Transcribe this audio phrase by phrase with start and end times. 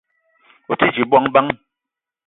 [0.71, 1.49] O te dje bongo bang?